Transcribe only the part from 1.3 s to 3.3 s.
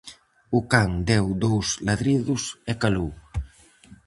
dous ladridos e calou.